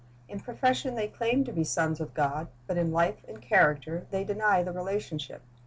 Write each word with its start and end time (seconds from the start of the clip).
In 0.27 0.39
profession 0.39 0.95
they 0.95 1.07
claim 1.07 1.43
to 1.45 1.51
be 1.53 1.63
sons 1.63 1.99
of 2.01 2.15
God, 2.15 2.47
but 2.65 2.75
in 2.75 2.91
life 2.91 3.23
and 3.27 3.39
character 3.39 4.07
they 4.09 4.23
deny 4.23 4.63
the 4.63 4.71
relationship. 4.71 5.43